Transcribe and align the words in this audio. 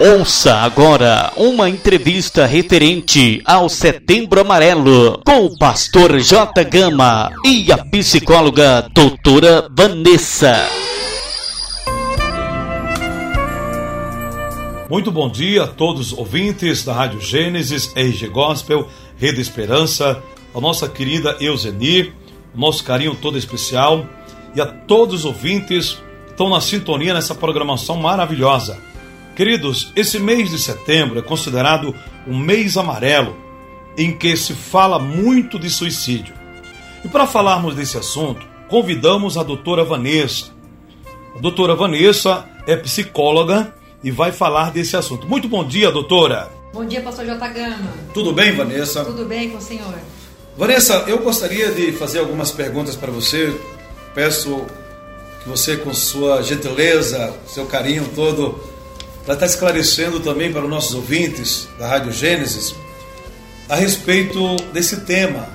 Ouça 0.00 0.56
agora 0.56 1.32
uma 1.34 1.68
entrevista 1.68 2.44
referente 2.44 3.40
ao 3.46 3.70
Setembro 3.70 4.40
Amarelo 4.40 5.18
com 5.24 5.46
o 5.46 5.58
pastor 5.58 6.18
J. 6.20 6.62
Gama 6.64 7.32
e 7.42 7.72
a 7.72 7.78
psicóloga 7.78 8.86
doutora 8.92 9.66
Vanessa. 9.74 10.68
Muito 14.90 15.10
bom 15.10 15.30
dia 15.30 15.62
a 15.62 15.66
todos 15.66 16.12
os 16.12 16.18
ouvintes 16.18 16.84
da 16.84 16.92
Rádio 16.92 17.20
Gênesis, 17.22 17.90
RG 17.96 18.28
Gospel, 18.28 18.88
Rede 19.16 19.40
Esperança, 19.40 20.22
a 20.54 20.60
nossa 20.60 20.86
querida 20.86 21.36
Euzenir, 21.40 22.12
nosso 22.54 22.84
carinho 22.84 23.14
todo 23.14 23.38
especial 23.38 24.06
e 24.54 24.60
a 24.60 24.66
todos 24.66 25.20
os 25.20 25.24
ouvintes 25.24 25.94
que 26.26 26.32
estão 26.32 26.50
na 26.50 26.60
sintonia 26.60 27.14
nessa 27.14 27.34
programação 27.34 27.96
maravilhosa. 27.96 28.89
Queridos, 29.40 29.90
esse 29.96 30.18
mês 30.18 30.50
de 30.50 30.58
setembro 30.58 31.18
é 31.18 31.22
considerado 31.22 31.94
um 32.28 32.38
mês 32.38 32.76
amarelo, 32.76 33.34
em 33.96 34.14
que 34.14 34.36
se 34.36 34.52
fala 34.52 34.98
muito 34.98 35.58
de 35.58 35.70
suicídio. 35.70 36.34
E 37.02 37.08
para 37.08 37.26
falarmos 37.26 37.74
desse 37.74 37.96
assunto, 37.96 38.46
convidamos 38.68 39.38
a 39.38 39.42
doutora 39.42 39.82
Vanessa. 39.82 40.50
A 41.34 41.38
doutora 41.38 41.74
Vanessa 41.74 42.46
é 42.66 42.76
psicóloga 42.76 43.74
e 44.04 44.10
vai 44.10 44.30
falar 44.30 44.72
desse 44.72 44.94
assunto. 44.94 45.26
Muito 45.26 45.48
bom 45.48 45.66
dia, 45.66 45.90
doutora. 45.90 46.50
Bom 46.74 46.84
dia, 46.84 47.00
pastor 47.00 47.24
J. 47.24 47.48
Gama. 47.48 47.94
Tudo 48.12 48.34
bem, 48.34 48.52
Vanessa? 48.52 49.06
Tudo 49.06 49.24
bem 49.24 49.48
com 49.48 49.56
o 49.56 49.62
senhor? 49.62 49.94
Vanessa, 50.54 51.04
eu 51.06 51.16
gostaria 51.20 51.72
de 51.72 51.92
fazer 51.92 52.18
algumas 52.18 52.50
perguntas 52.50 52.94
para 52.94 53.10
você. 53.10 53.58
Peço 54.14 54.66
que 55.42 55.48
você, 55.48 55.78
com 55.78 55.94
sua 55.94 56.42
gentileza, 56.42 57.34
seu 57.46 57.64
carinho 57.64 58.06
todo, 58.14 58.69
para 59.24 59.34
estar 59.34 59.46
esclarecendo 59.46 60.20
também 60.20 60.52
para 60.52 60.64
os 60.64 60.70
nossos 60.70 60.94
ouvintes 60.94 61.68
da 61.78 61.86
Rádio 61.86 62.12
Gênesis 62.12 62.74
a 63.68 63.76
respeito 63.76 64.56
desse 64.72 65.00
tema. 65.02 65.48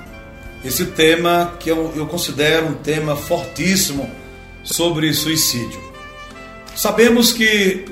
Esse 0.64 0.86
tema 0.86 1.54
que 1.60 1.70
eu, 1.70 1.92
eu 1.94 2.06
considero 2.06 2.68
um 2.68 2.74
tema 2.74 3.14
fortíssimo 3.14 4.10
sobre 4.64 5.12
suicídio. 5.12 5.80
Sabemos 6.74 7.32
que 7.32 7.84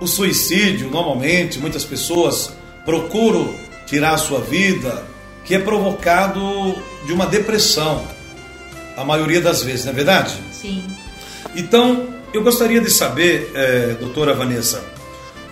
o 0.00 0.06
suicídio, 0.06 0.90
normalmente, 0.90 1.58
muitas 1.58 1.84
pessoas 1.84 2.52
procuram 2.84 3.54
tirar 3.86 4.14
a 4.14 4.18
sua 4.18 4.40
vida, 4.40 5.04
que 5.44 5.54
é 5.54 5.58
provocado 5.58 6.74
de 7.04 7.12
uma 7.12 7.26
depressão, 7.26 8.06
a 8.96 9.04
maioria 9.04 9.40
das 9.40 9.62
vezes, 9.62 9.84
não 9.84 9.92
é 9.92 9.94
verdade? 9.94 10.34
Sim. 10.52 10.84
Então, 11.54 12.08
eu 12.32 12.42
gostaria 12.42 12.80
de 12.80 12.90
saber, 12.90 13.50
eh, 13.54 13.96
doutora 14.00 14.34
Vanessa, 14.34 14.82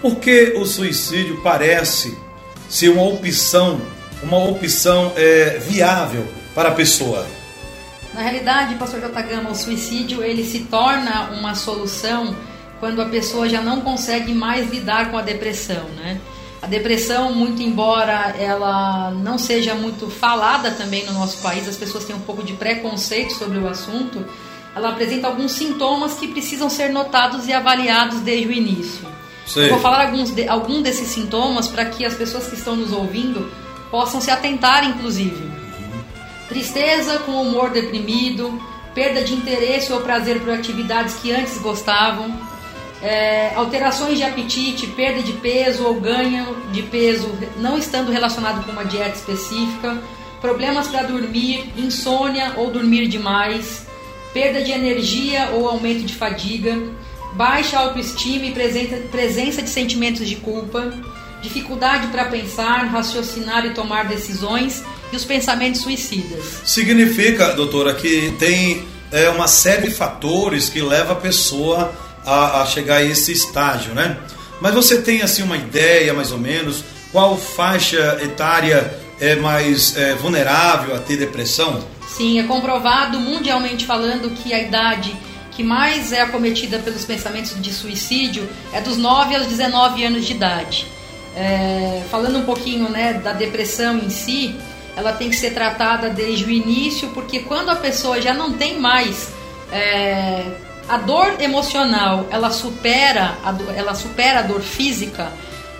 por 0.05 0.17
que 0.17 0.53
o 0.59 0.67
suicídio 0.67 1.41
parece 1.41 2.19
ser 2.69 2.91
uma 2.91 3.05
opção, 3.05 3.81
uma 4.23 4.37
opção 4.37 5.11
eh, 5.17 5.59
viável 5.67 6.27
para 6.55 6.69
a 6.69 6.73
pessoa? 6.73 7.27
Na 8.13 8.21
realidade, 8.21 8.75
pastor 8.75 9.01
J. 9.01 9.23
Gama, 9.23 9.49
o 9.49 9.55
suicídio 9.55 10.23
ele 10.23 10.45
se 10.45 10.65
torna 10.65 11.31
uma 11.31 11.55
solução 11.55 12.37
quando 12.79 13.01
a 13.01 13.07
pessoa 13.07 13.49
já 13.49 13.63
não 13.63 13.81
consegue 13.81 14.35
mais 14.35 14.71
lidar 14.71 15.11
com 15.11 15.17
a 15.17 15.23
depressão, 15.23 15.85
né? 15.97 16.21
A 16.61 16.67
depressão, 16.67 17.33
muito 17.33 17.63
embora 17.63 18.35
ela 18.39 19.11
não 19.11 19.39
seja 19.39 19.75
muito 19.75 20.11
falada 20.11 20.73
também 20.73 21.07
no 21.07 21.15
nosso 21.15 21.39
país, 21.39 21.67
as 21.67 21.79
pessoas 21.79 22.05
têm 22.05 22.15
um 22.15 22.21
pouco 22.21 22.43
de 22.43 22.53
preconceito 22.53 23.33
sobre 23.33 23.57
o 23.57 23.67
assunto, 23.67 24.23
ela 24.77 24.91
apresenta 24.91 25.29
alguns 25.29 25.53
sintomas 25.53 26.17
que 26.17 26.29
precisam 26.29 26.69
ser 26.69 26.91
notados 26.91 27.49
e 27.49 27.55
avaliados 27.55 28.21
desde 28.21 28.49
o 28.49 28.53
início. 28.53 29.15
Eu 29.57 29.71
vou 29.71 29.81
falar 29.81 30.07
alguns 30.07 30.31
de, 30.31 30.49
algum 30.49 30.81
desses 30.83 31.09
sintomas 31.09 31.69
para 31.69 31.85
que 31.85 32.05
as 32.05 32.15
pessoas 32.15 32.47
que 32.47 32.55
estão 32.55 32.77
nos 32.77 32.93
ouvindo 32.93 33.51
possam 33.91 34.21
se 34.21 34.31
atentar, 34.31 34.85
inclusive. 34.89 35.51
Tristeza 36.49 37.19
com 37.21 37.43
humor 37.43 37.71
deprimido, 37.71 38.61
perda 38.95 39.23
de 39.23 39.35
interesse 39.35 39.93
ou 39.93 40.01
prazer 40.01 40.41
por 40.41 40.51
atividades 40.51 41.15
que 41.17 41.33
antes 41.33 41.59
gostavam, 41.59 42.35
é, 43.03 43.53
alterações 43.55 44.17
de 44.17 44.25
apetite, 44.25 44.87
perda 44.89 45.23
de 45.23 45.35
peso 45.35 45.85
ou 45.85 46.01
ganho 46.01 46.57
de 46.73 46.83
peso 46.83 47.31
não 47.59 47.77
estando 47.77 48.11
relacionado 48.11 48.65
com 48.65 48.73
uma 48.73 48.85
dieta 48.85 49.17
específica, 49.17 49.99
problemas 50.41 50.89
para 50.89 51.03
dormir, 51.03 51.73
insônia 51.77 52.55
ou 52.57 52.71
dormir 52.71 53.07
demais, 53.09 53.87
perda 54.33 54.63
de 54.63 54.73
energia 54.73 55.51
ou 55.53 55.69
aumento 55.69 56.05
de 56.05 56.15
fadiga, 56.15 56.77
baixa 57.35 57.79
autoestima 57.79 58.47
e 58.47 58.53
presença, 58.53 59.63
de 59.63 59.69
sentimentos 59.69 60.29
de 60.29 60.37
culpa, 60.37 60.93
dificuldade 61.43 62.07
para 62.09 62.25
pensar, 62.27 62.87
raciocinar 62.87 63.67
e 63.67 63.71
tomar 63.71 64.07
decisões 64.07 64.83
e 65.13 65.17
os 65.17 65.25
pensamentos 65.25 65.83
suicidas. 65.83 66.63
Significa, 66.65 67.53
doutora, 67.53 67.95
que 67.95 68.35
tem 68.39 68.85
é, 69.13 69.29
uma 69.29 69.47
série 69.47 69.89
de 69.89 69.95
fatores 69.95 70.69
que 70.69 70.81
leva 70.81 71.13
a 71.13 71.17
pessoa 71.17 71.93
a, 72.25 72.63
a 72.63 72.67
chegar 72.67 72.97
a 72.97 73.05
esse 73.05 73.33
estágio, 73.33 73.95
né? 73.95 74.17
Mas 74.61 74.75
você 74.75 75.03
tem 75.03 75.23
assim 75.23 75.43
uma 75.43 75.57
ideia, 75.57 76.15
mais 76.15 76.33
ou 76.33 76.39
menos, 76.39 76.83
qual 77.13 77.37
faixa 77.37 78.19
etária 78.23 78.99
é 79.21 79.37
mais 79.37 79.97
é, 79.97 80.15
vulnerável 80.15 80.95
a 80.95 80.99
ter 80.99 81.17
depressão? 81.17 81.85
Sim, 82.09 82.39
é 82.39 82.45
comprovado 82.45 83.19
mundialmente 83.19 83.85
falando 83.85 84.31
que 84.31 84.53
a 84.55 84.63
idade 84.63 85.15
que 85.55 85.63
mais 85.63 86.13
é 86.13 86.21
acometida 86.21 86.79
pelos 86.79 87.05
pensamentos 87.05 87.61
de 87.61 87.73
suicídio 87.73 88.49
é 88.73 88.81
dos 88.81 88.97
9 88.97 89.37
aos 89.37 89.47
19 89.47 90.05
anos 90.05 90.25
de 90.25 90.33
idade. 90.33 90.87
É, 91.37 92.03
falando 92.11 92.39
um 92.39 92.45
pouquinho 92.45 92.89
né, 92.89 93.15
da 93.15 93.33
depressão 93.33 93.99
em 93.99 94.11
si, 94.11 94.55
ela 94.97 95.13
tem 95.13 95.31
que 95.31 95.37
ser 95.37 95.51
tratada 95.53 96.11
desde 96.11 96.45
o 96.45 96.51
início, 96.51 97.09
porque 97.09 97.41
quando 97.41 97.71
a 97.71 97.77
pessoa 97.77 98.21
já 98.21 98.33
não 98.33 98.53
tem 98.53 98.79
mais 98.79 99.33
é, 99.73 100.45
a 100.89 100.97
dor 100.97 101.41
emocional, 101.41 102.27
ela 102.31 102.51
supera 102.51 103.37
a 103.45 103.53
dor, 103.53 103.75
ela 103.77 103.95
supera 103.95 104.41
a 104.41 104.43
dor 104.43 104.61
física, 104.61 105.33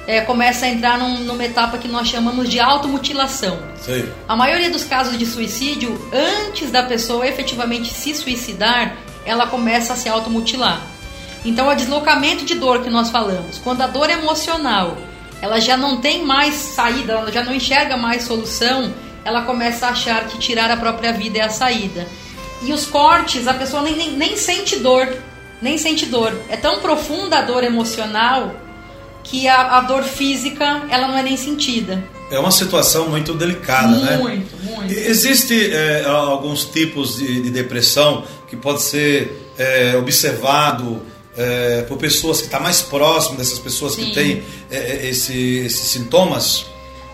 é, 0.07 0.21
começa 0.21 0.67
a 0.67 0.69
entrar 0.69 0.99
num, 0.99 1.21
numa 1.21 1.45
etapa 1.45 1.79
que 1.79 1.89
nós 1.89 2.09
chamamos 2.09 2.49
de 2.49 2.61
automutilação. 2.61 3.59
Sei. 3.81 4.09
A 4.29 4.37
maioria 4.37 4.71
dos 4.71 4.85
casos 4.85 5.17
de 5.17 5.25
suicídio, 5.25 5.99
antes 6.13 6.71
da 6.71 6.83
pessoa 6.83 7.27
efetivamente 7.27 7.93
se 7.93 8.15
suicidar, 8.15 8.97
ela 9.25 9.47
começa 9.47 9.93
a 9.93 9.97
se 9.97 10.09
automutilar. 10.09 10.83
Então, 11.45 11.69
o 11.69 11.75
deslocamento 11.75 12.45
de 12.45 12.55
dor 12.55 12.83
que 12.83 12.91
nós 12.91 13.11
falamos, 13.11 13.59
quando 13.59 13.83
a 13.83 13.87
dor 13.87 14.09
emocional 14.09 14.97
ela 15.45 15.61
já 15.61 15.77
não 15.77 16.01
tem 16.01 16.25
mais 16.25 16.55
saída, 16.55 17.13
ela 17.13 17.31
já 17.31 17.45
não 17.45 17.55
enxerga 17.55 17.99
mais 17.99 18.25
solução, 18.25 18.95
ela 19.25 19.43
começa 19.43 19.87
a 19.87 19.91
achar 19.91 20.27
que 20.27 20.39
tirar 20.39 20.71
a 20.71 20.77
própria 20.77 21.13
vida 21.13 21.39
é 21.39 21.43
a 21.43 21.51
saída. 21.51 22.07
E 22.63 22.73
os 22.73 22.87
cortes, 22.87 23.47
a 23.47 23.53
pessoa 23.53 23.83
nem, 23.83 23.95
nem, 23.95 24.13
nem 24.13 24.37
sente 24.39 24.77
dor, 24.77 25.07
nem 25.61 25.77
sente 25.77 26.07
dor. 26.07 26.33
É 26.49 26.57
tão 26.57 26.81
profunda 26.81 27.41
a 27.41 27.43
dor 27.43 27.63
emocional 27.63 28.55
que 29.23 29.47
a, 29.47 29.79
a 29.79 29.81
dor 29.83 30.03
física 30.03 30.83
ela 30.89 31.09
não 31.09 31.19
é 31.19 31.23
nem 31.23 31.37
sentida. 31.37 32.03
É 32.31 32.39
uma 32.39 32.51
situação 32.51 33.09
muito 33.09 33.35
delicada, 33.35 33.97
né? 33.99 34.17
Muito, 34.17 34.57
muito. 34.65 34.93
Existe 34.93 35.71
é, 35.73 36.05
alguns 36.07 36.65
tipos 36.65 37.19
de, 37.19 37.43
de 37.43 37.51
depressão 37.51 38.25
que 38.55 38.63
pode 38.63 38.83
ser 38.83 39.53
é, 39.59 39.97
observado 39.97 41.03
é, 41.37 41.83
por 41.83 41.99
pessoas 41.99 42.39
que 42.39 42.45
estão 42.45 42.61
mais 42.61 42.81
próximas 42.83 43.39
dessas 43.39 43.59
pessoas 43.59 43.95
Sim. 43.95 44.07
que 44.07 44.15
têm 44.15 44.43
é, 44.71 45.09
esse, 45.09 45.59
esses 45.59 45.89
sintomas? 45.89 46.67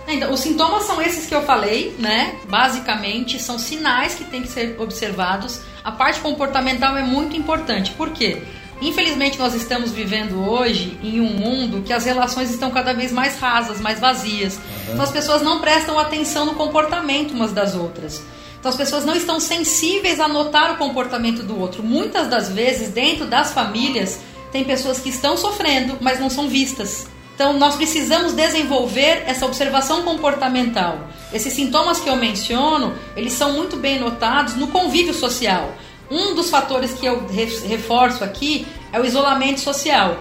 Então, 0.06 0.32
os 0.32 0.40
sintomas 0.40 0.84
são 0.84 1.00
esses 1.00 1.26
que 1.26 1.34
eu 1.34 1.42
falei, 1.42 1.94
né? 1.98 2.34
Basicamente, 2.48 3.40
são 3.40 3.58
sinais 3.58 4.14
que 4.14 4.24
têm 4.24 4.42
que 4.42 4.48
ser 4.48 4.76
observados. 4.78 5.60
A 5.84 5.92
parte 5.92 6.20
comportamental 6.20 6.96
é 6.96 7.02
muito 7.02 7.36
importante. 7.36 7.92
Por 7.92 8.10
quê? 8.10 8.42
Infelizmente, 8.82 9.38
nós 9.38 9.54
estamos 9.54 9.92
vivendo 9.92 10.42
hoje 10.42 10.98
em 11.02 11.20
um 11.20 11.28
mundo 11.28 11.82
que 11.82 11.92
as 11.92 12.04
relações 12.04 12.50
estão 12.50 12.70
cada 12.70 12.92
vez 12.92 13.12
mais 13.12 13.38
rasas, 13.38 13.80
mais 13.80 14.00
vazias. 14.00 14.58
Então, 14.88 15.02
as 15.02 15.12
pessoas 15.12 15.42
não 15.42 15.60
prestam 15.60 15.98
atenção 15.98 16.46
no 16.46 16.54
comportamento 16.54 17.32
umas 17.32 17.52
das 17.52 17.74
outras. 17.74 18.22
Então, 18.60 18.70
as 18.70 18.76
pessoas 18.76 19.04
não 19.06 19.16
estão 19.16 19.40
sensíveis 19.40 20.20
a 20.20 20.28
notar 20.28 20.72
o 20.72 20.76
comportamento 20.76 21.42
do 21.42 21.58
outro. 21.58 21.82
Muitas 21.82 22.28
das 22.28 22.50
vezes, 22.50 22.90
dentro 22.90 23.26
das 23.26 23.52
famílias, 23.52 24.20
tem 24.52 24.64
pessoas 24.64 24.98
que 24.98 25.08
estão 25.08 25.34
sofrendo, 25.36 25.96
mas 26.00 26.20
não 26.20 26.28
são 26.28 26.46
vistas. 26.46 27.06
Então, 27.34 27.54
nós 27.54 27.74
precisamos 27.76 28.34
desenvolver 28.34 29.22
essa 29.26 29.46
observação 29.46 30.02
comportamental. 30.02 31.08
Esses 31.32 31.54
sintomas 31.54 31.98
que 31.98 32.10
eu 32.10 32.16
menciono, 32.16 32.94
eles 33.16 33.32
são 33.32 33.54
muito 33.54 33.78
bem 33.78 33.98
notados 33.98 34.56
no 34.56 34.66
convívio 34.66 35.14
social. 35.14 35.74
Um 36.10 36.34
dos 36.34 36.50
fatores 36.50 36.92
que 36.92 37.06
eu 37.06 37.26
re- 37.28 37.60
reforço 37.66 38.22
aqui 38.22 38.66
é 38.92 39.00
o 39.00 39.06
isolamento 39.06 39.60
social. 39.60 40.18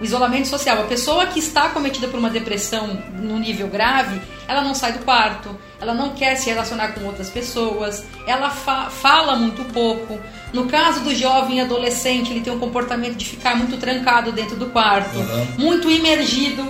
O 0.00 0.04
isolamento 0.04 0.48
social. 0.48 0.80
A 0.80 0.86
pessoa 0.86 1.26
que 1.26 1.38
está 1.38 1.68
cometida 1.68 2.08
por 2.08 2.18
uma 2.18 2.30
depressão 2.30 3.02
no 3.14 3.38
nível 3.38 3.68
grave, 3.68 4.20
ela 4.48 4.62
não 4.62 4.74
sai 4.74 4.92
do 4.92 5.00
quarto, 5.00 5.56
ela 5.80 5.94
não 5.94 6.10
quer 6.10 6.36
se 6.36 6.48
relacionar 6.48 6.88
com 6.88 7.04
outras 7.04 7.30
pessoas, 7.30 8.04
ela 8.26 8.50
fa 8.50 8.90
fala 8.90 9.36
muito 9.36 9.64
pouco. 9.72 10.18
No 10.52 10.66
caso 10.66 11.00
do 11.00 11.14
jovem 11.14 11.60
adolescente, 11.60 12.30
ele 12.30 12.40
tem 12.40 12.52
um 12.52 12.58
comportamento 12.58 13.16
de 13.16 13.24
ficar 13.24 13.56
muito 13.56 13.76
trancado 13.76 14.32
dentro 14.32 14.56
do 14.56 14.66
quarto, 14.66 15.18
uhum. 15.18 15.46
muito 15.58 15.90
imergido 15.90 16.64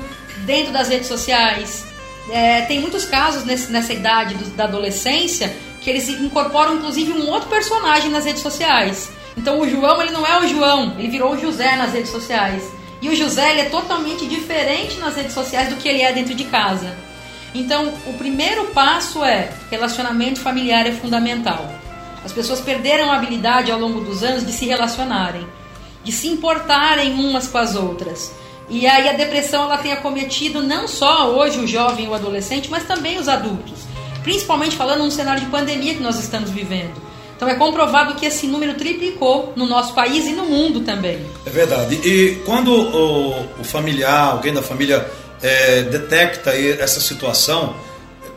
dentro 0.44 0.72
das 0.72 0.88
redes 0.88 1.08
sociais. 1.08 1.84
É, 2.30 2.62
tem 2.62 2.80
muitos 2.80 3.04
casos 3.04 3.44
nesse, 3.44 3.70
nessa 3.70 3.92
idade 3.92 4.34
do, 4.34 4.44
da 4.56 4.64
adolescência 4.64 5.54
que 5.82 5.90
eles 5.90 6.08
incorporam 6.08 6.76
inclusive 6.76 7.12
um 7.12 7.28
outro 7.28 7.48
personagem 7.48 8.10
nas 8.10 8.24
redes 8.24 8.40
sociais. 8.40 9.10
Então 9.36 9.60
o 9.60 9.68
João 9.68 10.00
ele 10.00 10.12
não 10.12 10.26
é 10.26 10.40
o 10.40 10.48
João, 10.48 10.94
ele 10.98 11.08
virou 11.08 11.34
o 11.34 11.38
José 11.38 11.76
nas 11.76 11.92
redes 11.92 12.10
sociais. 12.10 12.62
E 13.04 13.08
o 13.10 13.14
José 13.14 13.50
ele 13.50 13.60
é 13.60 13.64
totalmente 13.68 14.26
diferente 14.26 14.96
nas 14.96 15.14
redes 15.14 15.34
sociais 15.34 15.68
do 15.68 15.76
que 15.76 15.86
ele 15.86 16.00
é 16.00 16.10
dentro 16.10 16.34
de 16.34 16.44
casa. 16.44 16.96
Então, 17.54 17.92
o 18.06 18.14
primeiro 18.14 18.68
passo 18.68 19.22
é 19.22 19.52
relacionamento 19.70 20.40
familiar 20.40 20.86
é 20.86 20.92
fundamental. 20.92 21.70
As 22.24 22.32
pessoas 22.32 22.62
perderam 22.62 23.12
a 23.12 23.16
habilidade 23.16 23.70
ao 23.70 23.78
longo 23.78 24.00
dos 24.00 24.22
anos 24.22 24.46
de 24.46 24.52
se 24.52 24.64
relacionarem, 24.64 25.46
de 26.02 26.10
se 26.10 26.28
importarem 26.28 27.12
umas 27.12 27.46
com 27.46 27.58
as 27.58 27.76
outras. 27.76 28.32
E 28.70 28.86
aí 28.86 29.06
a 29.06 29.12
depressão 29.12 29.64
ela 29.64 29.76
tem 29.76 29.92
acometido 29.92 30.62
não 30.62 30.88
só 30.88 31.28
hoje 31.28 31.58
o 31.58 31.66
jovem 31.66 32.06
e 32.06 32.08
o 32.08 32.14
adolescente, 32.14 32.70
mas 32.70 32.84
também 32.84 33.18
os 33.18 33.28
adultos. 33.28 33.80
Principalmente 34.22 34.76
falando 34.76 35.00
num 35.00 35.10
cenário 35.10 35.42
de 35.42 35.50
pandemia 35.50 35.92
que 35.92 36.02
nós 36.02 36.18
estamos 36.18 36.48
vivendo. 36.48 36.94
Então 37.44 37.54
é 37.54 37.58
comprovado 37.58 38.14
que 38.14 38.24
esse 38.24 38.46
número 38.46 38.72
triplicou 38.72 39.52
no 39.54 39.66
nosso 39.66 39.92
país 39.92 40.24
e 40.24 40.32
no 40.32 40.46
mundo 40.46 40.80
também. 40.80 41.18
É 41.44 41.50
verdade. 41.50 41.96
E 41.96 42.36
quando 42.46 42.72
o, 42.72 43.60
o 43.60 43.64
familiar, 43.64 44.32
alguém 44.32 44.54
da 44.54 44.62
família 44.62 45.06
é, 45.42 45.82
detecta 45.82 46.56
essa 46.56 47.00
situação, 47.00 47.76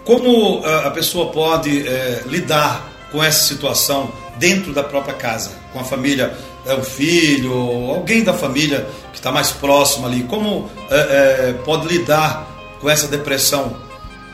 como 0.04 0.62
a 0.66 0.92
pessoa 0.92 1.32
pode 1.32 1.88
é, 1.88 2.24
lidar 2.26 2.92
com 3.10 3.24
essa 3.24 3.46
situação 3.48 4.12
dentro 4.36 4.74
da 4.74 4.84
própria 4.84 5.14
casa, 5.14 5.52
com 5.72 5.80
a 5.80 5.86
família, 5.86 6.34
é, 6.66 6.74
o 6.74 6.84
filho, 6.84 7.54
alguém 7.90 8.26
da 8.26 8.34
família 8.34 8.86
que 9.14 9.20
está 9.20 9.32
mais 9.32 9.52
próximo 9.52 10.06
ali, 10.06 10.24
como 10.24 10.70
é, 10.92 10.96
é, 10.98 11.54
pode 11.64 11.88
lidar 11.88 12.46
com 12.82 12.90
essa 12.90 13.08
depressão? 13.08 13.78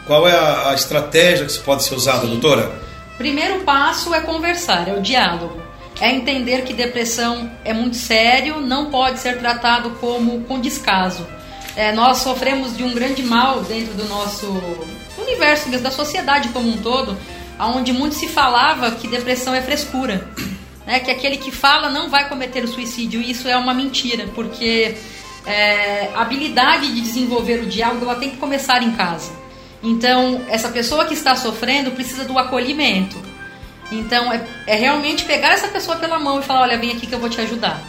Qual 0.07 0.27
é 0.27 0.35
a, 0.35 0.71
a 0.71 0.73
estratégia 0.73 1.45
que 1.45 1.59
pode 1.59 1.83
ser 1.83 1.93
usada, 1.93 2.21
Sim. 2.21 2.29
doutora? 2.29 2.82
Primeiro 3.17 3.59
passo 3.61 4.13
é 4.13 4.21
conversar, 4.21 4.87
é 4.87 4.93
o 4.93 5.01
diálogo. 5.01 5.61
É 6.01 6.11
entender 6.11 6.63
que 6.63 6.73
depressão 6.73 7.51
é 7.63 7.71
muito 7.73 7.95
sério, 7.95 8.59
não 8.59 8.89
pode 8.89 9.19
ser 9.19 9.37
tratado 9.37 9.91
como 10.01 10.41
com 10.41 10.59
descaso. 10.59 11.25
É, 11.75 11.91
nós 11.91 12.19
sofremos 12.19 12.75
de 12.75 12.83
um 12.83 12.93
grande 12.93 13.23
mal 13.23 13.61
dentro 13.61 13.93
do 13.93 14.05
nosso 14.07 14.47
universo, 15.17 15.69
da 15.79 15.91
sociedade 15.91 16.49
como 16.49 16.69
um 16.69 16.77
todo, 16.77 17.17
onde 17.59 17.93
muito 17.93 18.15
se 18.15 18.27
falava 18.27 18.91
que 18.91 19.07
depressão 19.07 19.53
é 19.53 19.61
frescura. 19.61 20.27
Né? 20.85 20.99
Que 20.99 21.11
aquele 21.11 21.37
que 21.37 21.51
fala 21.51 21.89
não 21.89 22.09
vai 22.09 22.27
cometer 22.27 22.63
o 22.63 22.67
suicídio, 22.67 23.21
e 23.21 23.31
isso 23.31 23.47
é 23.47 23.55
uma 23.55 23.73
mentira, 23.73 24.27
porque 24.35 24.95
é, 25.45 26.09
a 26.13 26.21
habilidade 26.21 26.93
de 26.93 27.01
desenvolver 27.01 27.61
o 27.61 27.65
diálogo 27.65 28.05
ela 28.05 28.15
tem 28.15 28.31
que 28.31 28.37
começar 28.37 28.81
em 28.83 28.91
casa. 28.91 29.31
Então, 29.83 30.41
essa 30.47 30.69
pessoa 30.69 31.05
que 31.05 31.13
está 31.13 31.35
sofrendo 31.35 31.91
precisa 31.91 32.23
do 32.23 32.39
acolhimento. 32.39 33.21
Então, 33.91 34.31
é, 34.31 34.41
é, 34.65 34.75
realmente 34.75 35.25
pegar 35.25 35.49
essa 35.49 35.67
pessoa 35.67 35.97
pela 35.97 36.17
mão 36.17 36.39
e 36.39 36.43
falar: 36.43 36.61
olha, 36.61 36.77
vem 36.77 36.91
aqui 36.91 37.05
que 37.05 37.13
eu 37.13 37.19
vou 37.19 37.29
te 37.29 37.41
ajudar. 37.41 37.83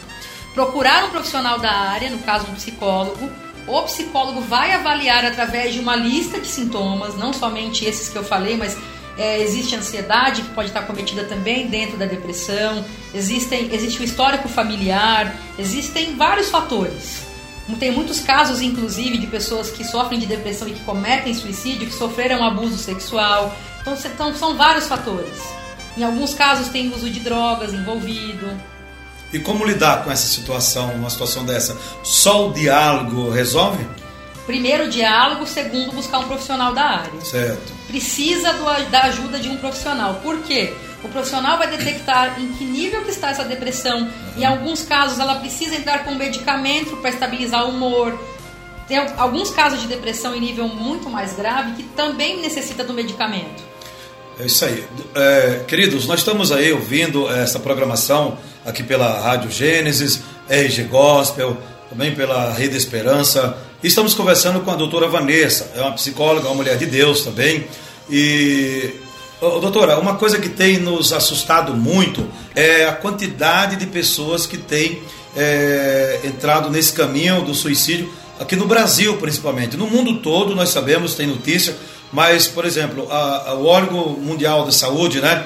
Procurar 0.52 1.04
um 1.04 1.10
profissional 1.10 1.58
da 1.58 1.70
área, 1.70 2.10
no 2.10 2.18
caso 2.18 2.46
um 2.50 2.54
psicólogo. 2.54 3.30
O 3.66 3.80
psicólogo 3.82 4.40
vai 4.42 4.72
avaliar 4.72 5.24
através 5.24 5.72
de 5.72 5.80
uma 5.80 5.96
lista 5.96 6.38
de 6.38 6.46
sintomas, 6.46 7.16
não 7.16 7.32
somente 7.32 7.84
esses 7.86 8.10
que 8.10 8.16
eu 8.16 8.22
falei, 8.22 8.56
mas 8.58 8.76
é, 9.16 9.40
existe 9.40 9.74
ansiedade 9.74 10.42
que 10.42 10.50
pode 10.50 10.68
estar 10.68 10.82
cometida 10.82 11.24
também 11.24 11.68
dentro 11.68 11.96
da 11.96 12.04
depressão, 12.04 12.84
existem, 13.14 13.72
existe 13.72 14.02
o 14.02 14.04
histórico 14.04 14.48
familiar, 14.48 15.34
existem 15.58 16.14
vários 16.14 16.50
fatores. 16.50 17.33
Tem 17.78 17.90
muitos 17.90 18.20
casos, 18.20 18.60
inclusive, 18.60 19.18
de 19.18 19.26
pessoas 19.26 19.70
que 19.70 19.84
sofrem 19.84 20.20
de 20.20 20.26
depressão 20.26 20.68
e 20.68 20.72
que 20.72 20.84
cometem 20.84 21.32
suicídio, 21.34 21.86
que 21.86 21.94
sofreram 21.94 22.44
abuso 22.44 22.76
sexual. 22.76 23.54
Então, 23.80 23.94
então 23.94 24.34
são 24.34 24.56
vários 24.56 24.86
fatores. 24.86 25.42
Em 25.96 26.02
alguns 26.02 26.34
casos 26.34 26.68
tem 26.68 26.92
uso 26.92 27.08
de 27.08 27.20
drogas 27.20 27.72
envolvido. 27.72 28.50
E 29.32 29.38
como 29.38 29.64
lidar 29.64 30.04
com 30.04 30.10
essa 30.10 30.26
situação, 30.26 30.92
uma 30.94 31.10
situação 31.10 31.44
dessa? 31.44 31.76
Só 32.02 32.48
o 32.48 32.52
diálogo 32.52 33.30
resolve? 33.30 33.86
Primeiro, 34.46 34.88
diálogo. 34.88 35.46
Segundo, 35.46 35.92
buscar 35.92 36.18
um 36.18 36.28
profissional 36.28 36.74
da 36.74 36.82
área. 36.82 37.20
Certo. 37.22 37.72
Precisa 37.88 38.52
do, 38.52 38.64
da 38.90 39.02
ajuda 39.04 39.38
de 39.38 39.48
um 39.48 39.56
profissional. 39.56 40.20
Por 40.22 40.40
quê? 40.42 40.74
O 41.04 41.08
profissional 41.08 41.58
vai 41.58 41.68
detectar 41.68 42.40
em 42.40 42.48
que 42.54 42.64
nível 42.64 43.02
que 43.02 43.10
está 43.10 43.30
essa 43.30 43.44
depressão. 43.44 44.10
Em 44.36 44.44
alguns 44.44 44.82
casos, 44.82 45.18
ela 45.18 45.34
precisa 45.36 45.76
entrar 45.76 46.04
com 46.04 46.14
medicamento 46.14 46.96
para 46.96 47.10
estabilizar 47.10 47.66
o 47.66 47.68
humor. 47.68 48.18
Tem 48.88 48.98
alguns 49.16 49.50
casos 49.50 49.80
de 49.82 49.86
depressão 49.86 50.34
em 50.34 50.40
nível 50.40 50.66
muito 50.66 51.08
mais 51.10 51.34
grave 51.34 51.72
que 51.72 51.82
também 51.82 52.40
necessita 52.40 52.82
do 52.82 52.94
medicamento. 52.94 53.62
É 54.40 54.46
isso 54.46 54.64
aí. 54.64 54.84
É, 55.14 55.60
queridos, 55.68 56.06
nós 56.06 56.20
estamos 56.20 56.50
aí 56.50 56.72
ouvindo 56.72 57.30
essa 57.30 57.60
programação 57.60 58.36
aqui 58.64 58.82
pela 58.82 59.20
Rádio 59.20 59.50
Gênesis, 59.50 60.22
RG 60.48 60.84
Gospel, 60.84 61.56
também 61.88 62.14
pela 62.14 62.50
Rede 62.52 62.76
Esperança. 62.76 63.56
E 63.82 63.86
estamos 63.86 64.14
conversando 64.14 64.60
com 64.60 64.70
a 64.70 64.74
doutora 64.74 65.06
Vanessa, 65.06 65.70
é 65.76 65.80
uma 65.82 65.92
psicóloga, 65.92 66.48
uma 66.48 66.54
mulher 66.54 66.76
de 66.76 66.86
Deus 66.86 67.22
também. 67.22 67.66
E 68.10 68.94
doutora, 69.60 69.98
uma 69.98 70.16
coisa 70.16 70.38
que 70.38 70.48
tem 70.48 70.78
nos 70.78 71.12
assustado 71.12 71.74
muito 71.74 72.26
é 72.54 72.86
a 72.86 72.92
quantidade 72.92 73.76
de 73.76 73.86
pessoas 73.86 74.46
que 74.46 74.56
têm 74.56 75.02
é, 75.36 76.20
entrado 76.24 76.70
nesse 76.70 76.92
caminho 76.92 77.42
do 77.42 77.54
suicídio, 77.54 78.10
aqui 78.38 78.56
no 78.56 78.66
Brasil 78.66 79.16
principalmente. 79.16 79.76
No 79.76 79.86
mundo 79.86 80.20
todo, 80.20 80.54
nós 80.54 80.70
sabemos, 80.70 81.14
tem 81.14 81.26
notícia, 81.26 81.76
mas, 82.12 82.46
por 82.46 82.64
exemplo, 82.64 83.10
a, 83.10 83.50
a, 83.50 83.54
o 83.54 83.66
órgão 83.66 84.10
mundial 84.10 84.64
da 84.64 84.72
saúde 84.72 85.20
né, 85.20 85.44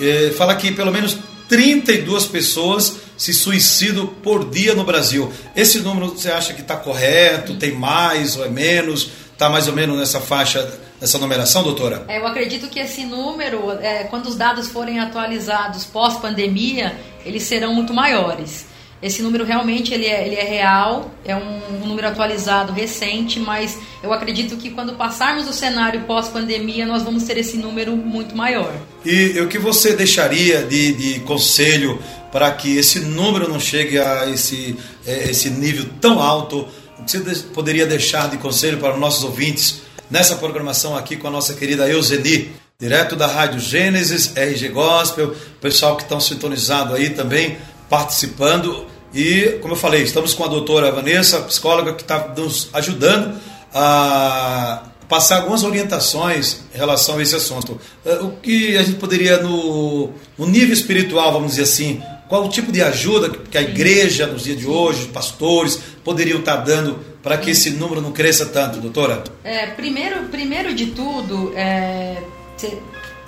é, 0.00 0.32
fala 0.36 0.54
que 0.56 0.72
pelo 0.72 0.92
menos 0.92 1.16
32 1.48 2.26
pessoas 2.26 2.96
se 3.16 3.32
suicidam 3.32 4.06
por 4.06 4.48
dia 4.48 4.74
no 4.74 4.84
Brasil. 4.84 5.32
Esse 5.56 5.80
número 5.80 6.10
você 6.10 6.30
acha 6.30 6.52
que 6.52 6.60
está 6.60 6.76
correto? 6.76 7.54
Tem 7.54 7.72
mais 7.72 8.36
ou 8.36 8.44
é 8.44 8.48
menos? 8.48 9.10
Está 9.32 9.48
mais 9.48 9.66
ou 9.66 9.74
menos 9.74 9.98
nessa 9.98 10.20
faixa 10.20 10.78
essa 11.00 11.18
numeração, 11.18 11.62
doutora? 11.62 12.04
É, 12.08 12.18
eu 12.18 12.26
acredito 12.26 12.68
que 12.68 12.80
esse 12.80 13.04
número, 13.04 13.70
é, 13.80 14.04
quando 14.04 14.26
os 14.26 14.36
dados 14.36 14.68
forem 14.68 14.98
atualizados 14.98 15.84
pós-pandemia, 15.84 16.98
eles 17.24 17.44
serão 17.44 17.74
muito 17.74 17.94
maiores. 17.94 18.66
Esse 19.00 19.22
número 19.22 19.44
realmente 19.44 19.94
ele 19.94 20.06
é, 20.06 20.26
ele 20.26 20.34
é 20.34 20.42
real, 20.42 21.12
é 21.24 21.36
um, 21.36 21.60
um, 21.82 21.86
número 21.86 22.08
atualizado 22.08 22.72
recente, 22.72 23.38
mas 23.38 23.78
eu 24.02 24.12
acredito 24.12 24.56
que 24.56 24.70
quando 24.70 24.94
passarmos 24.94 25.48
o 25.48 25.52
cenário 25.52 26.00
pós-pandemia, 26.00 26.84
nós 26.84 27.04
vamos 27.04 27.22
ter 27.22 27.38
esse 27.38 27.56
número 27.56 27.96
muito 27.96 28.34
maior. 28.34 28.74
E 29.04 29.38
o 29.40 29.46
que 29.46 29.56
você 29.56 29.94
deixaria 29.94 30.64
de, 30.64 30.92
de 30.94 31.20
conselho 31.20 32.02
para 32.32 32.50
que 32.50 32.76
esse 32.76 32.98
número 33.00 33.48
não 33.48 33.60
chegue 33.60 34.00
a 34.00 34.28
esse, 34.28 34.76
é, 35.06 35.30
esse 35.30 35.48
nível 35.48 35.86
tão 36.00 36.20
alto? 36.20 36.66
O 36.98 37.04
que 37.04 37.18
você 37.18 37.44
poderia 37.54 37.86
deixar 37.86 38.28
de 38.28 38.36
conselho 38.36 38.78
para 38.78 38.94
os 38.94 39.00
nossos 39.00 39.22
ouvintes 39.22 39.82
nessa 40.10 40.36
programação 40.36 40.96
aqui 40.96 41.16
com 41.16 41.28
a 41.28 41.30
nossa 41.30 41.54
querida 41.54 41.88
Euseni, 41.88 42.50
direto 42.78 43.16
da 43.16 43.26
Rádio 43.26 43.60
Gênesis, 43.60 44.36
RG 44.36 44.68
Gospel, 44.68 45.28
o 45.30 45.60
pessoal 45.60 45.96
que 45.96 46.02
estão 46.02 46.20
sintonizado 46.20 46.94
aí 46.94 47.10
também, 47.10 47.58
participando. 47.90 48.86
E, 49.12 49.58
como 49.60 49.74
eu 49.74 49.78
falei, 49.78 50.02
estamos 50.02 50.34
com 50.34 50.44
a 50.44 50.48
doutora 50.48 50.92
Vanessa, 50.92 51.40
psicóloga, 51.40 51.94
que 51.94 52.02
está 52.02 52.32
nos 52.36 52.68
ajudando 52.72 53.38
a 53.74 54.84
passar 55.08 55.38
algumas 55.38 55.64
orientações 55.64 56.60
em 56.74 56.78
relação 56.78 57.18
a 57.18 57.22
esse 57.22 57.34
assunto. 57.34 57.80
Eh, 58.04 58.18
o 58.20 58.32
que 58.32 58.76
a 58.76 58.82
gente 58.82 58.98
poderia, 58.98 59.42
no, 59.42 60.12
no 60.36 60.46
nível 60.46 60.74
espiritual, 60.74 61.32
vamos 61.32 61.52
dizer 61.52 61.62
assim, 61.62 62.02
qual 62.28 62.44
o 62.44 62.50
tipo 62.50 62.70
de 62.70 62.82
ajuda 62.82 63.30
que 63.30 63.56
a 63.56 63.62
igreja, 63.62 64.26
nos 64.26 64.44
dias 64.44 64.58
de 64.58 64.66
hoje, 64.66 65.06
pastores, 65.06 65.80
poderiam 66.08 66.38
estar 66.38 66.56
dando 66.56 66.98
para 67.22 67.36
que 67.36 67.50
esse 67.50 67.72
número 67.72 68.00
não 68.00 68.12
cresça 68.12 68.46
tanto, 68.46 68.80
doutora? 68.80 69.24
É, 69.44 69.66
primeiro, 69.66 70.24
primeiro 70.30 70.74
de 70.74 70.86
tudo, 70.86 71.52
é, 71.54 72.16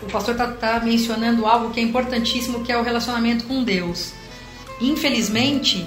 o 0.00 0.06
pastor 0.06 0.32
está 0.32 0.46
tá 0.46 0.80
mencionando 0.80 1.44
algo 1.44 1.68
que 1.74 1.78
é 1.78 1.82
importantíssimo, 1.82 2.64
que 2.64 2.72
é 2.72 2.78
o 2.78 2.82
relacionamento 2.82 3.44
com 3.44 3.62
Deus. 3.62 4.14
Infelizmente, 4.80 5.86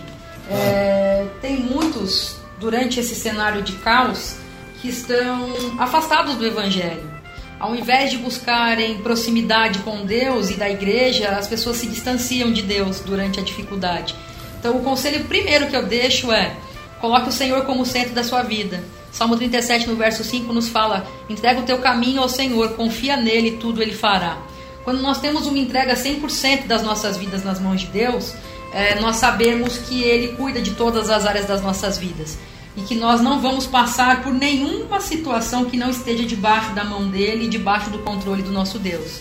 é, 0.51 1.25
tem 1.41 1.61
muitos, 1.61 2.35
durante 2.59 2.99
esse 2.99 3.15
cenário 3.15 3.63
de 3.63 3.71
caos, 3.77 4.35
que 4.79 4.89
estão 4.89 5.49
afastados 5.79 6.35
do 6.35 6.45
Evangelho. 6.45 7.11
Ao 7.59 7.75
invés 7.75 8.11
de 8.11 8.17
buscarem 8.17 8.99
proximidade 8.99 9.79
com 9.79 10.05
Deus 10.05 10.51
e 10.51 10.57
da 10.57 10.69
igreja, 10.69 11.29
as 11.29 11.47
pessoas 11.47 11.77
se 11.77 11.87
distanciam 11.87 12.53
de 12.53 12.61
Deus 12.61 12.99
durante 12.99 13.39
a 13.39 13.43
dificuldade. 13.43 14.13
Então, 14.59 14.77
o 14.77 14.83
conselho 14.83 15.23
primeiro 15.25 15.65
que 15.67 15.75
eu 15.75 15.87
deixo 15.87 16.31
é 16.31 16.55
Coloque 17.03 17.27
o 17.27 17.33
Senhor 17.33 17.65
como 17.65 17.85
centro 17.85 18.13
da 18.13 18.23
sua 18.23 18.43
vida. 18.43 18.81
Salmo 19.11 19.35
37, 19.35 19.89
no 19.89 19.95
verso 19.97 20.23
5, 20.23 20.53
nos 20.53 20.69
fala: 20.69 21.05
entrega 21.29 21.59
o 21.59 21.63
teu 21.63 21.79
caminho 21.79 22.21
ao 22.21 22.29
Senhor, 22.29 22.75
confia 22.75 23.17
nele 23.17 23.49
e 23.49 23.57
tudo 23.57 23.81
ele 23.81 23.91
fará. 23.91 24.37
Quando 24.85 25.01
nós 25.01 25.19
temos 25.19 25.45
uma 25.45 25.57
entrega 25.57 25.95
100% 25.95 26.65
das 26.65 26.81
nossas 26.81 27.17
vidas 27.17 27.43
nas 27.43 27.59
mãos 27.59 27.81
de 27.81 27.87
Deus, 27.87 28.33
é, 28.73 29.01
nós 29.01 29.17
sabemos 29.17 29.79
que 29.79 30.01
Ele 30.01 30.29
cuida 30.37 30.61
de 30.61 30.75
todas 30.75 31.09
as 31.09 31.25
áreas 31.25 31.45
das 31.45 31.61
nossas 31.61 31.97
vidas 31.97 32.37
e 32.77 32.81
que 32.83 32.95
nós 32.95 33.19
não 33.19 33.41
vamos 33.41 33.65
passar 33.65 34.23
por 34.23 34.33
nenhuma 34.33 35.01
situação 35.01 35.65
que 35.65 35.75
não 35.75 35.89
esteja 35.89 36.23
debaixo 36.23 36.71
da 36.71 36.85
mão 36.85 37.09
dele 37.09 37.47
e 37.47 37.49
debaixo 37.49 37.89
do 37.89 37.99
controle 37.99 38.43
do 38.43 38.51
nosso 38.53 38.79
Deus. 38.79 39.19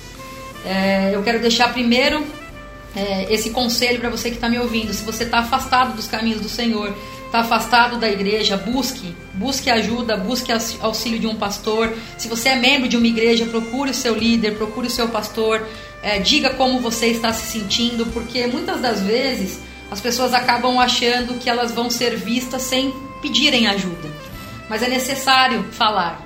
É, 0.65 1.11
eu 1.13 1.23
quero 1.25 1.41
deixar 1.41 1.73
primeiro 1.73 2.25
é, 2.95 3.27
esse 3.33 3.51
conselho 3.51 3.99
para 3.99 4.09
você 4.09 4.31
que 4.31 4.37
está 4.37 4.49
me 4.49 4.61
ouvindo. 4.61 4.95
Se 4.95 5.03
você 5.03 5.25
está 5.25 5.41
afastado 5.41 5.97
dos 5.97 6.07
caminhos 6.07 6.41
do 6.41 6.49
Senhor, 6.49 6.95
está 7.33 7.41
afastado 7.41 7.99
da 7.99 8.11
igreja, 8.11 8.59
busque, 8.59 9.17
busque 9.33 9.71
ajuda, 9.71 10.19
busque 10.19 10.53
auxílio 10.83 11.19
de 11.19 11.27
um 11.27 11.35
pastor. 11.35 11.91
Se 12.19 12.29
você 12.29 12.51
é 12.51 12.57
membro 12.57 12.87
de 12.87 12.97
uma 12.99 13.07
igreja, 13.07 13.47
procure 13.47 13.91
o 13.91 13.95
seu 13.95 14.15
líder, 14.15 14.59
procure 14.59 14.87
o 14.87 14.91
seu 14.91 15.09
pastor, 15.09 15.67
é, 16.03 16.19
diga 16.19 16.51
como 16.51 16.79
você 16.79 17.07
está 17.07 17.33
se 17.33 17.47
sentindo, 17.51 18.05
porque 18.07 18.47
muitas 18.47 18.83
das 18.83 19.01
vezes 19.01 19.61
as 19.91 19.99
pessoas 19.99 20.35
acabam 20.35 20.79
achando 20.79 21.39
que 21.39 21.49
elas 21.49 21.73
vão 21.73 21.89
ser 21.89 22.17
vistas 22.17 22.61
sem 22.61 22.93
pedirem 23.23 23.67
ajuda. 23.67 24.11
Mas 24.69 24.83
é 24.83 24.89
necessário 24.89 25.65
falar. 25.73 26.21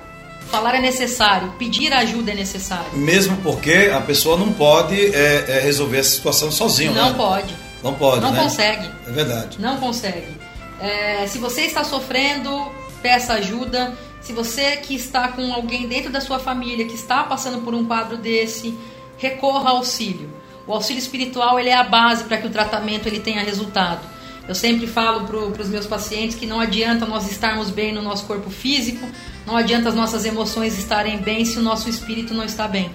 Falar 0.51 0.75
é 0.75 0.81
necessário, 0.81 1.53
pedir 1.57 1.91
ajuda 1.93 2.31
é 2.31 2.35
necessário. 2.35 2.91
Mesmo 2.93 3.37
porque 3.37 3.91
a 3.93 4.01
pessoa 4.01 4.37
não 4.37 4.51
pode 4.51 4.95
é, 5.15 5.45
é 5.47 5.59
resolver 5.61 5.99
a 5.99 6.03
situação 6.03 6.51
sozinho, 6.51 6.93
não 6.93 7.11
né? 7.11 7.15
pode. 7.17 7.55
Não 7.81 7.93
pode. 7.93 8.21
Não 8.21 8.31
né? 8.31 8.43
consegue. 8.43 8.89
É 9.07 9.11
verdade. 9.11 9.57
Não 9.59 9.77
consegue. 9.77 10.36
É, 10.79 11.25
se 11.27 11.37
você 11.37 11.61
está 11.61 11.83
sofrendo, 11.83 12.71
peça 13.01 13.33
ajuda. 13.33 13.97
Se 14.21 14.33
você 14.33 14.77
que 14.77 14.95
está 14.95 15.29
com 15.29 15.53
alguém 15.53 15.87
dentro 15.87 16.11
da 16.11 16.19
sua 16.19 16.39
família 16.39 16.85
que 16.85 16.95
está 16.95 17.23
passando 17.23 17.63
por 17.63 17.73
um 17.73 17.85
quadro 17.85 18.17
desse, 18.17 18.77
recorra 19.17 19.69
ao 19.69 19.77
auxílio. 19.77 20.29
O 20.65 20.73
auxílio 20.73 20.99
espiritual 20.99 21.59
ele 21.59 21.69
é 21.69 21.75
a 21.75 21.83
base 21.83 22.25
para 22.25 22.37
que 22.37 22.47
o 22.47 22.49
tratamento 22.49 23.07
ele 23.07 23.19
tenha 23.19 23.41
resultado. 23.41 24.01
Eu 24.47 24.55
sempre 24.55 24.87
falo 24.87 25.25
para 25.25 25.61
os 25.61 25.67
meus 25.67 25.85
pacientes 25.85 26.35
que 26.37 26.45
não 26.45 26.59
adianta 26.59 27.05
nós 27.05 27.29
estarmos 27.29 27.69
bem 27.69 27.93
no 27.93 28.01
nosso 28.01 28.25
corpo 28.25 28.49
físico, 28.49 29.05
não 29.45 29.57
adianta 29.57 29.89
as 29.89 29.95
nossas 29.95 30.25
emoções 30.25 30.77
estarem 30.77 31.17
bem 31.17 31.43
se 31.43 31.57
o 31.57 31.61
nosso 31.61 31.89
espírito 31.89 32.33
não 32.33 32.45
está 32.45 32.67
bem. 32.67 32.89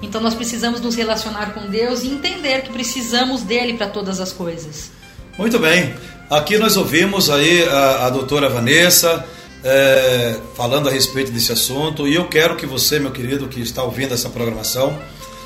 Então 0.00 0.20
nós 0.20 0.34
precisamos 0.34 0.80
nos 0.80 0.94
relacionar 0.94 1.54
com 1.54 1.68
Deus 1.68 2.02
e 2.02 2.08
entender 2.08 2.62
que 2.62 2.72
precisamos 2.72 3.42
dele 3.42 3.74
para 3.74 3.88
todas 3.88 4.20
as 4.20 4.32
coisas. 4.32 4.90
Muito 5.38 5.58
bem. 5.58 5.94
Aqui 6.32 6.56
nós 6.56 6.78
ouvimos 6.78 7.28
aí 7.28 7.62
a, 7.64 8.06
a 8.06 8.08
doutora 8.08 8.48
Vanessa 8.48 9.22
é, 9.62 10.34
falando 10.56 10.88
a 10.88 10.90
respeito 10.90 11.30
desse 11.30 11.52
assunto 11.52 12.08
e 12.08 12.14
eu 12.14 12.26
quero 12.26 12.56
que 12.56 12.64
você, 12.64 12.98
meu 12.98 13.10
querido, 13.10 13.48
que 13.48 13.60
está 13.60 13.82
ouvindo 13.82 14.14
essa 14.14 14.30
programação, 14.30 14.98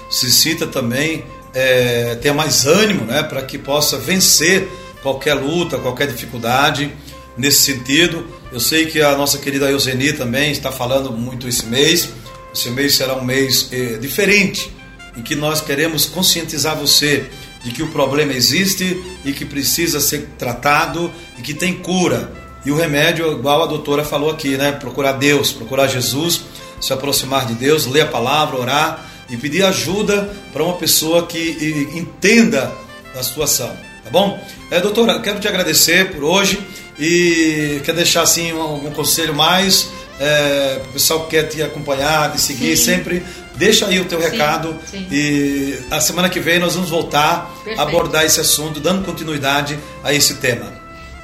se 0.09 0.31
sinta 0.31 0.65
também, 0.65 1.25
é, 1.53 2.15
tenha 2.23 2.33
mais 2.33 2.67
ânimo 2.67 3.05
né, 3.05 3.21
para 3.25 3.43
que 3.43 3.59
possa 3.59 3.99
vencer 3.99 4.69
qualquer 5.03 5.35
luta, 5.35 5.77
qualquer 5.77 6.07
dificuldade 6.07 6.93
nesse 7.37 7.63
sentido. 7.63 8.25
Eu 8.53 8.61
sei 8.61 8.87
que 8.87 9.03
a 9.03 9.17
nossa 9.17 9.39
querida 9.39 9.69
Euseni 9.69 10.13
também 10.13 10.53
está 10.53 10.71
falando 10.71 11.11
muito 11.11 11.49
esse 11.49 11.67
mês. 11.67 12.11
Esse 12.55 12.71
mês 12.71 12.95
será 12.95 13.17
um 13.17 13.25
mês 13.25 13.71
é, 13.73 13.99
diferente, 13.99 14.73
em 15.17 15.23
que 15.23 15.35
nós 15.35 15.61
queremos 15.61 16.07
conscientizar 16.07 16.77
você 16.77 17.27
de 17.67 17.73
que 17.73 17.83
o 17.83 17.89
problema 17.89 18.33
existe 18.33 19.03
e 19.25 19.33
que 19.33 19.45
precisa 19.45 19.99
ser 19.99 20.29
tratado 20.39 21.11
e 21.37 21.43
que 21.43 21.53
tem 21.53 21.75
cura. 21.75 22.33
E 22.65 22.71
o 22.71 22.77
remédio, 22.77 23.33
igual 23.33 23.65
a 23.65 23.67
doutora 23.67 24.05
falou 24.05 24.31
aqui, 24.31 24.57
né? 24.57 24.71
Procurar 24.71 25.15
Deus, 25.15 25.51
procurar 25.51 25.89
Jesus, 25.89 26.43
se 26.81 26.93
aproximar 26.93 27.45
de 27.45 27.55
Deus, 27.55 27.85
ler 27.85 28.03
a 28.03 28.07
palavra, 28.07 28.57
orar 28.57 29.11
e 29.29 29.37
pedir 29.37 29.65
ajuda 29.65 30.31
para 30.53 30.63
uma 30.63 30.75
pessoa 30.75 31.27
que 31.27 31.91
entenda 31.93 32.73
a 33.19 33.23
situação, 33.23 33.77
tá 34.05 34.11
bom? 34.13 34.41
É, 34.71 34.81
doutora, 34.81 35.19
quero 35.21 35.41
te 35.41 35.49
agradecer 35.49 36.13
por 36.13 36.23
hoje 36.23 36.61
e 36.97 37.81
quer 37.85 37.97
deixar 37.97 38.23
assim 38.23 38.53
algum 38.53 38.93
conselho 38.93 39.35
mais 39.35 39.89
é, 40.21 40.81
o 40.89 40.93
pessoal 40.93 41.25
que 41.25 41.31
quer 41.31 41.49
te 41.49 41.63
acompanhar, 41.63 42.33
te 42.33 42.41
seguir, 42.41 42.77
Sim. 42.77 42.85
sempre 42.85 43.23
deixa 43.57 43.87
aí 43.87 44.01
o 44.01 44.05
teu 44.05 44.21
sim, 44.21 44.29
recado 44.29 44.77
sim. 44.87 45.07
e 45.11 45.79
a 45.91 46.01
semana 46.01 46.29
que 46.29 46.41
vem 46.41 46.59
nós 46.59 46.75
vamos 46.75 46.91
voltar 46.91 47.51
Perfeito. 47.57 47.81
a 47.81 47.83
abordar 47.83 48.25
esse 48.25 48.41
assunto, 48.41 48.81
dando 48.81 49.05
continuidade 49.05 49.79
a 50.05 50.13
esse 50.13 50.35
tema. 50.37 50.73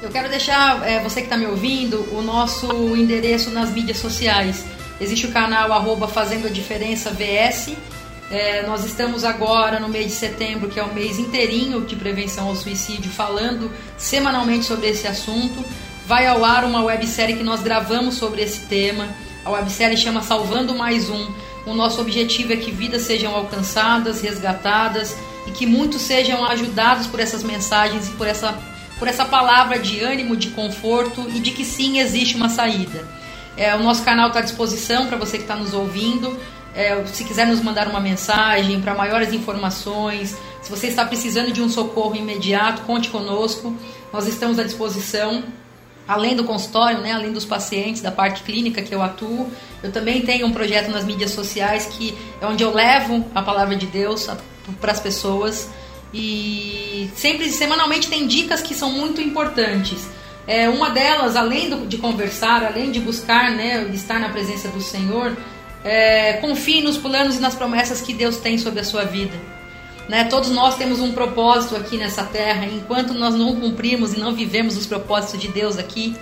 Eu 0.01 0.09
quero 0.09 0.29
deixar 0.29 0.85
é, 0.85 1.01
você 1.01 1.21
que 1.21 1.27
está 1.27 1.37
me 1.37 1.45
ouvindo 1.45 2.05
o 2.11 2.21
nosso 2.21 2.67
endereço 2.95 3.49
nas 3.51 3.69
mídias 3.71 3.97
sociais. 3.97 4.65
Existe 4.99 5.27
o 5.27 5.31
canal 5.31 5.71
arroba 5.71 6.07
Fazendo 6.07 6.47
a 6.47 6.49
Diferença 6.49 7.09
VS. 7.09 7.73
É, 8.29 8.65
nós 8.65 8.83
estamos 8.83 9.23
agora 9.23 9.79
no 9.79 9.87
mês 9.87 10.07
de 10.07 10.11
setembro, 10.11 10.69
que 10.69 10.79
é 10.79 10.83
o 10.83 10.93
mês 10.93 11.19
inteirinho 11.19 11.81
de 11.81 11.95
prevenção 11.95 12.49
ao 12.49 12.55
suicídio, 12.55 13.11
falando 13.11 13.71
semanalmente 13.97 14.65
sobre 14.65 14.89
esse 14.89 15.07
assunto. 15.07 15.63
Vai 16.05 16.27
ao 16.27 16.43
ar 16.43 16.65
uma 16.65 16.83
websérie 16.83 17.37
que 17.37 17.43
nós 17.43 17.61
gravamos 17.61 18.15
sobre 18.15 18.41
esse 18.41 18.61
tema. 18.61 19.07
A 19.45 19.51
websérie 19.51 19.97
chama 19.97 20.21
Salvando 20.21 20.75
Mais 20.75 21.09
Um. 21.09 21.31
O 21.65 21.73
nosso 21.73 22.01
objetivo 22.01 22.53
é 22.53 22.57
que 22.57 22.71
vidas 22.71 23.03
sejam 23.03 23.33
alcançadas, 23.33 24.21
resgatadas 24.21 25.15
e 25.47 25.51
que 25.51 25.65
muitos 25.65 26.01
sejam 26.01 26.45
ajudados 26.45 27.07
por 27.07 27.19
essas 27.19 27.43
mensagens 27.43 28.09
e 28.09 28.11
por 28.11 28.27
essa, 28.27 28.57
por 28.99 29.07
essa 29.07 29.25
palavra 29.25 29.79
de 29.79 30.01
ânimo, 30.01 30.35
de 30.35 30.49
conforto 30.49 31.25
e 31.33 31.39
de 31.39 31.51
que 31.51 31.63
sim 31.63 31.99
existe 31.99 32.35
uma 32.35 32.49
saída. 32.49 33.07
É, 33.55 33.75
o 33.75 33.83
nosso 33.83 34.03
canal 34.03 34.27
está 34.27 34.39
à 34.39 34.41
disposição 34.43 35.07
para 35.07 35.17
você 35.17 35.37
que 35.37 35.43
está 35.43 35.55
nos 35.55 35.73
ouvindo. 35.73 36.37
É, 36.75 37.03
se 37.05 37.23
quiser 37.23 37.45
nos 37.45 37.61
mandar 37.61 37.87
uma 37.87 37.99
mensagem 37.99 38.81
para 38.81 38.95
maiores 38.95 39.31
informações, 39.31 40.35
se 40.61 40.69
você 40.69 40.87
está 40.87 41.05
precisando 41.05 41.51
de 41.51 41.61
um 41.61 41.69
socorro 41.69 42.15
imediato, 42.15 42.81
conte 42.81 43.09
conosco. 43.09 43.75
Nós 44.11 44.27
estamos 44.27 44.57
à 44.57 44.63
disposição. 44.63 45.43
Além 46.07 46.35
do 46.35 46.43
consultório, 46.43 46.99
né, 46.99 47.13
além 47.13 47.31
dos 47.31 47.45
pacientes, 47.45 48.01
da 48.01 48.11
parte 48.11 48.43
clínica 48.43 48.81
que 48.81 48.93
eu 48.93 49.01
atuo, 49.01 49.49
eu 49.81 49.91
também 49.91 50.21
tenho 50.21 50.45
um 50.45 50.51
projeto 50.51 50.91
nas 50.91 51.05
mídias 51.05 51.31
sociais 51.31 51.85
que 51.85 52.17
é 52.41 52.45
onde 52.45 52.63
eu 52.63 52.73
levo 52.73 53.25
a 53.33 53.41
palavra 53.41 53.75
de 53.75 53.85
Deus 53.85 54.29
para 54.81 54.91
as 54.91 54.99
pessoas 54.99 55.69
e 56.13 57.09
sempre 57.15 57.49
semanalmente 57.49 58.07
tem 58.07 58.27
dicas 58.27 58.61
que 58.61 58.75
são 58.75 58.91
muito 58.91 59.21
importantes. 59.21 60.07
É, 60.45 60.67
uma 60.69 60.89
delas, 60.89 61.35
além 61.35 61.69
do, 61.69 61.87
de 61.87 61.97
conversar, 61.97 62.63
além 62.63 62.91
de 62.91 62.99
buscar, 62.99 63.51
né, 63.51 63.89
estar 63.93 64.19
na 64.19 64.29
presença 64.29 64.67
do 64.67 64.81
Senhor, 64.81 65.35
é, 65.83 66.33
confie 66.33 66.81
nos 66.81 66.97
planos 66.97 67.37
e 67.37 67.39
nas 67.39 67.55
promessas 67.55 68.01
que 68.01 68.13
Deus 68.13 68.37
tem 68.37 68.57
sobre 68.57 68.81
a 68.81 68.83
sua 68.83 69.05
vida. 69.05 69.33
Né? 70.07 70.25
Todos 70.25 70.49
nós 70.49 70.75
temos 70.75 70.99
um 70.99 71.11
propósito 71.11 71.75
aqui 71.75 71.97
nessa 71.97 72.23
terra. 72.23 72.65
Enquanto 72.65 73.13
nós 73.13 73.35
não 73.35 73.55
cumprimos 73.55 74.13
e 74.13 74.19
não 74.19 74.33
vivemos 74.33 74.77
os 74.77 74.85
propósitos 74.85 75.39
de 75.39 75.47
Deus 75.47 75.77
aqui, 75.77 76.15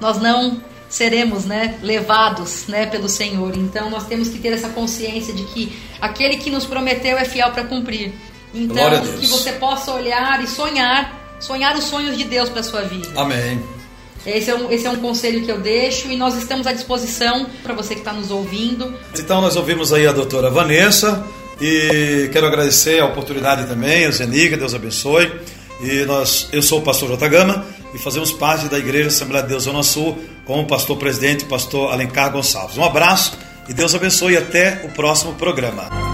nós 0.00 0.20
não 0.20 0.60
seremos 0.88 1.44
né, 1.44 1.78
levados 1.82 2.66
né, 2.66 2.86
pelo 2.86 3.08
Senhor. 3.08 3.56
Então 3.56 3.90
nós 3.90 4.06
temos 4.06 4.28
que 4.28 4.38
ter 4.38 4.52
essa 4.52 4.68
consciência 4.68 5.32
de 5.32 5.44
que 5.44 5.76
aquele 6.00 6.36
que 6.36 6.50
nos 6.50 6.64
prometeu 6.64 7.16
é 7.16 7.24
fiel 7.24 7.50
para 7.50 7.64
cumprir. 7.64 8.12
Então 8.54 9.02
que 9.18 9.26
você 9.26 9.52
possa 9.52 9.92
olhar 9.92 10.42
e 10.42 10.46
sonhar, 10.46 11.36
sonhar 11.40 11.76
os 11.76 11.84
sonhos 11.84 12.16
de 12.16 12.24
Deus 12.24 12.48
para 12.48 12.62
sua 12.62 12.82
vida. 12.82 13.08
Amém. 13.16 13.60
Esse 14.24 14.50
é, 14.50 14.54
um, 14.54 14.70
esse 14.70 14.86
é 14.86 14.90
um 14.90 14.96
conselho 14.96 15.44
que 15.44 15.50
eu 15.50 15.60
deixo 15.60 16.08
e 16.08 16.16
nós 16.16 16.34
estamos 16.36 16.66
à 16.66 16.72
disposição 16.72 17.46
para 17.62 17.74
você 17.74 17.94
que 17.94 18.00
está 18.00 18.12
nos 18.12 18.30
ouvindo. 18.30 18.94
Então 19.18 19.40
nós 19.40 19.54
ouvimos 19.54 19.92
aí 19.92 20.06
a 20.06 20.12
doutora 20.12 20.50
Vanessa 20.50 21.26
e 21.60 22.28
quero 22.32 22.46
agradecer 22.46 23.00
a 23.00 23.06
oportunidade 23.06 23.66
também, 23.66 24.06
a 24.06 24.10
Zeniga, 24.10 24.56
Deus 24.56 24.74
abençoe. 24.74 25.30
E 25.80 26.04
nós, 26.04 26.48
eu 26.52 26.62
sou 26.62 26.78
o 26.78 26.82
pastor 26.82 27.08
J. 27.10 27.28
Gama 27.28 27.64
e 27.94 27.98
fazemos 27.98 28.32
parte 28.32 28.66
da 28.66 28.78
Igreja 28.78 29.08
Assembleia 29.08 29.42
de 29.42 29.50
Deus 29.50 29.64
Zona 29.64 29.82
Sul 29.82 30.18
com 30.44 30.60
o 30.60 30.66
pastor 30.66 30.96
presidente, 30.96 31.44
pastor 31.44 31.92
Alencar 31.92 32.30
Gonçalves. 32.30 32.76
Um 32.76 32.84
abraço 32.84 33.36
e 33.68 33.74
Deus 33.74 33.94
abençoe 33.94 34.36
até 34.36 34.82
o 34.84 34.88
próximo 34.90 35.34
programa. 35.34 36.13